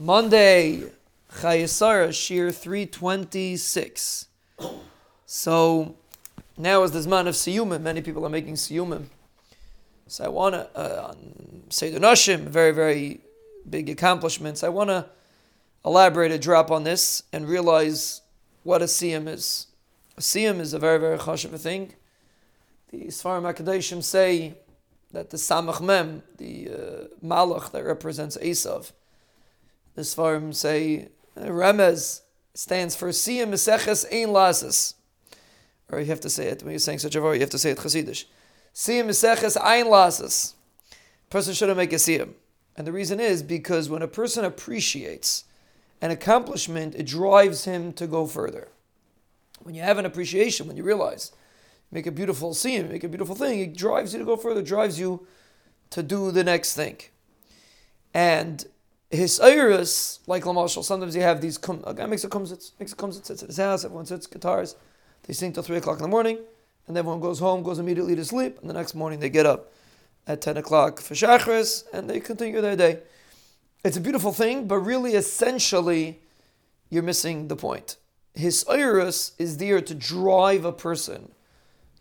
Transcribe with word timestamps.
Monday, 0.00 0.84
Chayesara, 1.30 2.08
Shiur 2.08 2.54
326. 2.54 4.28
So 5.26 5.94
now 6.56 6.82
is 6.84 6.92
the 6.92 7.00
Zman 7.00 7.26
of 7.26 7.34
Siyumim. 7.34 7.82
Many 7.82 8.00
people 8.00 8.24
are 8.24 8.30
making 8.30 8.54
Siyumim. 8.54 9.08
So 10.06 10.24
I 10.24 10.28
want 10.28 10.54
to, 10.54 10.74
uh, 10.74 11.14
say 11.68 11.90
the 11.90 12.00
Nashim, 12.00 12.44
very, 12.44 12.72
very 12.72 13.20
big 13.68 13.90
accomplishments. 13.90 14.64
I 14.64 14.70
want 14.70 14.88
to 14.88 15.04
elaborate 15.84 16.32
a 16.32 16.38
drop 16.38 16.70
on 16.70 16.84
this 16.84 17.22
and 17.30 17.46
realize 17.46 18.22
what 18.62 18.80
a 18.80 18.86
Siyum 18.86 19.28
is. 19.28 19.66
A 20.16 20.22
Siyum 20.22 20.60
is 20.60 20.72
a 20.72 20.78
very, 20.78 20.98
very 20.98 21.18
chashiv 21.18 21.60
thing. 21.60 21.92
The 22.88 23.08
Sfarim 23.08 23.42
HaKadoshim 23.52 24.02
say 24.02 24.54
that 25.12 25.28
the 25.28 25.36
Samach 25.36 25.82
Mem, 25.82 26.22
the 26.38 26.70
uh, 26.70 26.76
Malach 27.22 27.70
that 27.72 27.84
represents 27.84 28.38
Esav, 28.38 28.92
the 29.94 30.02
Sfarim 30.02 30.54
say 30.54 31.08
uh, 31.36 31.42
Remez 31.42 32.20
stands 32.54 32.94
for 32.94 33.08
Siyam 33.08 33.48
Meseches 33.48 34.04
Ein 34.12 34.28
Lasas. 34.28 34.94
Or 35.90 35.98
you 36.00 36.06
have 36.06 36.20
to 36.20 36.30
say 36.30 36.46
it 36.46 36.62
when 36.62 36.72
you're 36.72 36.78
saying 36.78 37.00
such 37.00 37.16
a 37.16 37.22
word, 37.22 37.34
you 37.34 37.40
have 37.40 37.50
to 37.50 37.58
say 37.58 37.70
it 37.70 37.78
Chassidish. 37.78 38.24
Siyam 38.74 39.06
Meseches 39.06 39.56
Ein 39.60 39.86
Lasas. 39.86 40.54
Person 41.28 41.54
shouldn't 41.54 41.78
make 41.78 41.92
a 41.92 41.96
Siyam. 41.96 42.34
And 42.76 42.86
the 42.86 42.92
reason 42.92 43.20
is 43.20 43.42
because 43.42 43.88
when 43.88 44.02
a 44.02 44.08
person 44.08 44.44
appreciates 44.44 45.44
an 46.00 46.10
accomplishment, 46.10 46.94
it 46.94 47.06
drives 47.06 47.64
him 47.64 47.92
to 47.94 48.06
go 48.06 48.26
further. 48.26 48.68
When 49.62 49.74
you 49.74 49.82
have 49.82 49.98
an 49.98 50.06
appreciation, 50.06 50.66
when 50.66 50.76
you 50.76 50.82
realize, 50.82 51.32
make 51.90 52.06
a 52.06 52.12
beautiful 52.12 52.52
Siyam, 52.52 52.90
make 52.90 53.04
a 53.04 53.08
beautiful 53.08 53.34
thing, 53.34 53.60
it 53.60 53.76
drives 53.76 54.12
you 54.12 54.18
to 54.18 54.24
go 54.24 54.36
further, 54.36 54.62
drives 54.62 54.98
you 54.98 55.26
to 55.90 56.02
do 56.02 56.30
the 56.30 56.44
next 56.44 56.74
thing. 56.74 56.98
And 58.14 58.64
his 59.10 59.40
iris, 59.40 60.20
like 60.26 60.44
Lamashal, 60.44 60.84
sometimes 60.84 61.16
you 61.16 61.22
have 61.22 61.40
these, 61.40 61.58
a 61.84 61.94
guy 61.94 62.06
makes 62.06 62.24
a 62.24 62.28
kumsitz, 62.28 62.70
makes 62.78 62.92
a 62.92 62.96
kumsitz, 62.96 63.26
sits 63.26 63.42
at 63.42 63.48
his 63.48 63.56
house, 63.56 63.84
everyone 63.84 64.06
sits, 64.06 64.26
guitars, 64.26 64.76
they 65.24 65.32
sing 65.32 65.52
till 65.52 65.64
3 65.64 65.78
o'clock 65.78 65.98
in 65.98 66.02
the 66.02 66.08
morning, 66.08 66.38
and 66.86 66.96
everyone 66.96 67.20
goes 67.20 67.40
home, 67.40 67.62
goes 67.62 67.78
immediately 67.80 68.14
to 68.14 68.24
sleep, 68.24 68.58
and 68.60 68.70
the 68.70 68.74
next 68.74 68.94
morning 68.94 69.18
they 69.18 69.28
get 69.28 69.46
up 69.46 69.72
at 70.26 70.40
10 70.40 70.56
o'clock 70.58 71.00
for 71.00 71.14
Shachris, 71.14 71.84
and 71.92 72.08
they 72.08 72.20
continue 72.20 72.60
their 72.60 72.76
day. 72.76 73.00
It's 73.84 73.96
a 73.96 74.00
beautiful 74.00 74.32
thing, 74.32 74.68
but 74.68 74.78
really, 74.78 75.14
essentially, 75.14 76.20
you're 76.88 77.02
missing 77.02 77.48
the 77.48 77.56
point. 77.56 77.96
His 78.34 78.64
iris 78.68 79.32
is 79.38 79.56
there 79.56 79.80
to 79.80 79.94
drive 79.94 80.64
a 80.64 80.72
person 80.72 81.32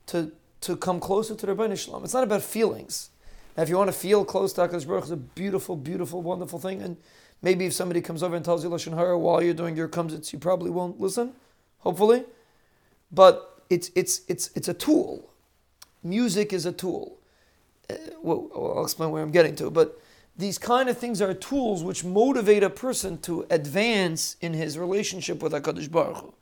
to, 0.07 0.31
to 0.61 0.75
come 0.75 0.99
closer 0.99 1.33
to 1.33 1.45
the 1.45 1.75
Shalom. 1.75 2.03
It's 2.03 2.13
not 2.13 2.23
about 2.23 2.43
feelings. 2.43 3.09
Now, 3.57 3.63
if 3.63 3.69
you 3.69 3.77
want 3.77 3.89
to 3.89 3.97
feel 3.97 4.23
close 4.25 4.53
to 4.53 4.61
HaKadosh 4.61 4.87
Baruch, 4.87 5.03
it's 5.03 5.11
a 5.11 5.17
beautiful, 5.17 5.75
beautiful, 5.75 6.21
wonderful 6.21 6.59
thing. 6.59 6.81
And 6.81 6.97
maybe 7.41 7.65
if 7.65 7.73
somebody 7.73 8.01
comes 8.01 8.23
over 8.23 8.35
and 8.35 8.45
tells 8.45 8.63
you 8.63 8.69
Lashon 8.69 8.95
Hara 8.95 9.17
while 9.17 9.41
you're 9.41 9.53
doing 9.53 9.75
your 9.75 9.87
kumsitz, 9.87 10.31
you 10.31 10.39
probably 10.39 10.69
won't 10.69 10.99
listen, 10.99 11.33
hopefully. 11.79 12.23
But 13.11 13.63
it's, 13.69 13.91
it's, 13.95 14.21
it's, 14.27 14.49
it's 14.55 14.67
a 14.67 14.73
tool. 14.73 15.29
Music 16.03 16.53
is 16.53 16.65
a 16.65 16.71
tool. 16.71 17.17
Uh, 17.89 17.95
well, 18.21 18.49
I'll 18.55 18.83
explain 18.83 19.11
where 19.11 19.21
I'm 19.21 19.31
getting 19.31 19.55
to. 19.55 19.69
But 19.69 19.99
these 20.37 20.57
kind 20.57 20.87
of 20.87 20.97
things 20.97 21.21
are 21.21 21.33
tools 21.33 21.83
which 21.83 22.05
motivate 22.05 22.63
a 22.63 22.69
person 22.69 23.17
to 23.19 23.45
advance 23.49 24.37
in 24.39 24.53
his 24.53 24.77
relationship 24.77 25.43
with 25.43 25.51
HaKadosh 25.51 25.91
Baruch 25.91 26.17
Hu. 26.17 26.33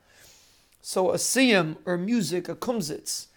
So 0.81 1.11
a 1.11 1.15
siyam 1.15 1.77
or 1.85 1.97
music, 1.97 2.47
a 2.47 2.55
kumsitz, 2.55 3.27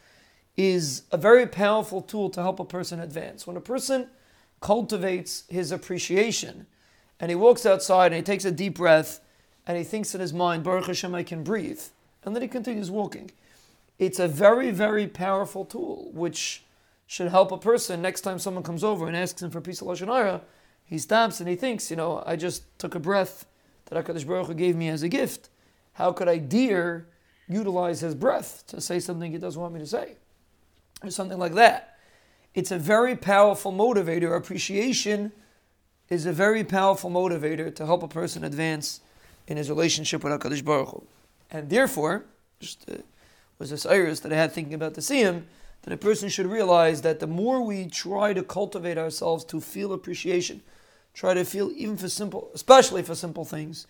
is 0.69 1.03
a 1.11 1.16
very 1.16 1.47
powerful 1.47 2.03
tool 2.03 2.30
to 2.30 2.42
help 2.42 2.61
a 2.61 2.64
person 2.64 3.00
advance. 3.00 3.47
When 3.47 3.56
a 3.56 3.61
person 3.61 4.08
cultivates 4.61 5.44
his 5.48 5.72
appreciation 5.72 6.66
and 7.19 7.30
he 7.30 7.34
walks 7.34 7.64
outside 7.64 8.12
and 8.12 8.16
he 8.16 8.22
takes 8.22 8.44
a 8.44 8.50
deep 8.50 8.77
breath 8.77 9.20
and 9.66 9.78
he 9.78 9.84
thinks 9.84 10.14
in 10.14 10.20
his 10.20 10.33
mind, 10.33 10.64
Baruch 10.64 10.86
Hashem, 10.86 11.14
I 11.14 11.22
can 11.22 11.42
breathe, 11.42 11.83
and 12.25 12.34
then 12.34 12.42
he 12.42 12.48
continues 12.48 12.91
walking. 12.91 13.31
It's 13.98 14.19
a 14.19 14.28
very, 14.28 14.70
very 14.70 15.06
powerful 15.06 15.64
tool 15.64 16.10
which 16.12 16.65
should 17.06 17.28
help 17.28 17.53
a 17.53 17.59
person 17.59 18.00
next 18.00 18.20
time 18.22 18.38
someone 18.38 18.62
comes 18.62 18.84
over 18.84 19.06
and 19.06 19.16
asks 19.16 19.43
him 19.43 19.50
for 19.50 19.59
a 19.59 19.62
piece 19.62 19.81
of 19.81 19.88
Lashon 19.88 20.41
he 20.91 20.99
stops 20.99 21.38
and 21.38 21.49
he 21.49 21.54
thinks, 21.54 21.88
you 21.88 21.97
know, 21.97 22.20
I 22.26 22.34
just 22.34 22.65
took 22.81 22.97
a 22.97 22.99
breath 23.00 23.47
that 23.87 24.04
HaKadosh 24.04 24.26
Baruch 24.26 24.49
Hu 24.49 24.54
gave 24.54 24.75
me 24.75 24.88
as 24.88 25.04
a 25.04 25.09
gift. 25.09 25.49
How 25.93 26.10
could 26.10 26.28
I 26.28 26.38
dare 26.38 27.06
utilize 27.49 28.00
his 28.00 28.16
breath 28.16 28.65
to 28.66 28.81
say 28.81 28.99
something 28.99 29.31
he 29.31 29.38
doesn't 29.38 29.60
want 29.60 29.72
me 29.72 29.78
to 29.78 29.87
say? 29.87 30.16
Or 31.03 31.11
something 31.11 31.38
like 31.38 31.55
that. 31.55 31.97
It's 32.55 32.71
a 32.71 32.78
very 32.78 33.16
powerful 33.16 33.72
motivator. 33.72 34.37
Appreciation 34.37 35.33
is 36.09 36.27
a 36.27 36.33
very 36.33 36.65
powerful 36.65 37.11
motivator 37.11 37.75
to 37.75 37.87
help 37.87 38.03
a 38.03 38.09
person 38.09 38.43
advance 38.44 39.00
in 39.47 39.56
his 39.56 39.69
relationship 39.69 40.25
with 40.25 40.33
HaKadosh 40.33 40.65
Baruch 40.65 40.88
Hu. 40.88 41.03
And 41.50 41.71
therefore, 41.71 42.25
just 42.59 42.88
uh, 42.91 42.97
was 43.59 43.71
this 43.71 43.87
iris 43.87 44.21
that 44.21 44.33
I 44.33 44.37
had 44.37 44.53
thinking 44.53 44.75
about 44.75 44.94
the 44.94 45.00
siyum, 45.00 45.44
that 45.83 45.93
a 45.93 45.97
person 45.97 46.28
should 46.28 46.47
realize 46.47 47.03
that 47.03 47.21
the 47.21 47.27
more 47.27 47.62
we 47.62 47.87
try 47.87 48.32
to 48.32 48.43
cultivate 48.43 48.99
ourselves 48.99 49.44
to 49.47 49.61
feel 49.61 49.93
appreciation, 49.93 50.62
try 51.15 51.34
to 51.34 51.44
feel 51.44 51.71
even 51.75 51.97
for 51.97 52.09
simple, 52.09 52.50
especially 52.55 53.03
for 53.03 53.15
simple 53.15 53.44
things, 53.44 53.87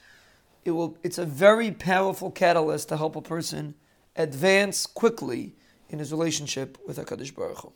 it 0.64 0.72
will. 0.72 0.96
It's 1.02 1.18
a 1.18 1.24
very 1.24 1.72
powerful 1.72 2.30
catalyst 2.30 2.90
to 2.90 2.96
help 2.96 3.16
a 3.16 3.22
person 3.22 3.74
advance 4.16 4.86
quickly 4.86 5.54
in 5.90 5.98
his 5.98 6.12
relationship 6.12 6.78
with 6.86 6.98
HaKadosh 6.98 7.34
Baruch 7.34 7.58
Hu. 7.58 7.72